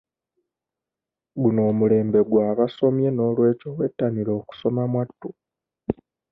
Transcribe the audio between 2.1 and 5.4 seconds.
gw'abasomye n'olw'ekyo wettanire okusoma mwatu.